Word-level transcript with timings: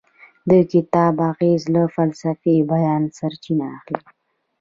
د 0.49 0.51
کتاب 0.71 1.13
اغیز 1.31 1.61
له 1.75 1.83
فلسفي 1.95 2.55
بیانه 2.71 3.09
سرچینه 3.17 3.65
اخلي. 3.77 4.01